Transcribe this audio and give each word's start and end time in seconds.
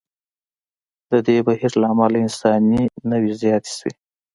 د 1.09 1.11
دې 1.27 1.37
بهیر 1.47 1.73
له 1.81 1.87
امله 1.93 2.17
انساني 2.25 2.81
نوعې 3.09 3.31
زیاتې 3.41 3.71
شوې. 3.77 3.91